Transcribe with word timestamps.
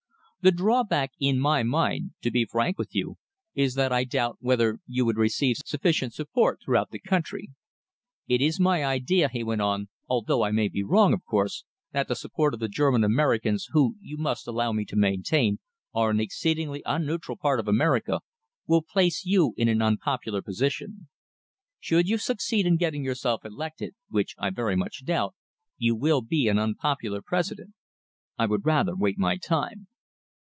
"The 0.43 0.51
drawback 0.51 1.11
in 1.19 1.39
my 1.39 1.61
mind, 1.61 2.13
to 2.23 2.31
be 2.31 2.45
frank 2.45 2.79
with 2.79 2.95
you, 2.95 3.17
is 3.53 3.75
that 3.75 3.91
I 3.91 4.03
doubt 4.05 4.37
whether 4.39 4.79
you 4.87 5.05
would 5.05 5.17
receive 5.17 5.57
sufficient 5.63 6.15
support 6.15 6.59
throughout 6.65 6.89
the 6.89 6.97
country. 6.97 7.49
It 8.27 8.41
is 8.41 8.59
my 8.59 8.83
idea," 8.83 9.29
he 9.29 9.43
went 9.43 9.61
on, 9.61 9.89
"although 10.09 10.41
I 10.43 10.49
may 10.49 10.67
be 10.67 10.81
wrong, 10.81 11.13
of 11.13 11.23
course, 11.25 11.63
that 11.91 12.07
the 12.07 12.15
support 12.15 12.55
of 12.55 12.59
the 12.59 12.67
German 12.67 13.03
Americans 13.03 13.67
who, 13.71 13.97
you 14.01 14.17
must 14.17 14.47
allow 14.47 14.71
me 14.71 14.83
to 14.85 14.95
maintain, 14.95 15.59
are 15.93 16.09
an 16.09 16.19
exceedingly 16.19 16.81
unneutral 16.87 17.37
part 17.37 17.59
of 17.59 17.67
America, 17.67 18.21
will 18.65 18.81
place 18.81 19.23
you 19.23 19.53
in 19.57 19.67
an 19.67 19.79
unpopular 19.83 20.41
position. 20.41 21.07
Should 21.79 22.09
you 22.09 22.17
succeed 22.17 22.65
in 22.65 22.77
getting 22.77 23.03
yourself 23.03 23.45
elected, 23.45 23.93
which 24.09 24.33
I 24.39 24.49
very 24.49 24.75
much 24.75 25.05
doubt, 25.05 25.35
you 25.77 25.93
will 25.95 26.21
be 26.23 26.47
an 26.47 26.57
unpopular 26.57 27.21
President. 27.21 27.75
I 28.39 28.47
would 28.47 28.65
rather 28.65 28.95
wait 28.95 29.19
my 29.19 29.37
time." 29.37 29.85